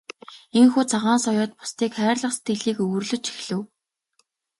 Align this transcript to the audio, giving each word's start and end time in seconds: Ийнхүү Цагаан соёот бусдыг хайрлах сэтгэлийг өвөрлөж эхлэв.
Ийнхүү 0.59 0.83
Цагаан 0.91 1.19
соёот 1.25 1.51
бусдыг 1.59 1.91
хайрлах 1.99 2.33
сэтгэлийг 2.35 2.77
өвөрлөж 2.83 3.23
эхлэв. 3.31 3.61